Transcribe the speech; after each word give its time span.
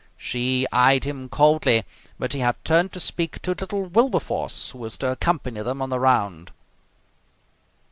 She 0.17 0.65
eyed 0.71 1.03
him 1.03 1.29
coldly, 1.29 1.85
but 2.17 2.33
he 2.33 2.39
had 2.39 2.55
turned 2.65 2.91
to 2.93 2.99
speak 2.99 3.39
to 3.43 3.51
little 3.51 3.83
Wilberforce, 3.85 4.71
who 4.71 4.79
was 4.79 4.97
to 4.97 5.11
accompany 5.11 5.61
them 5.61 5.79
on 5.79 5.91
the 5.91 5.99
round. 5.99 6.49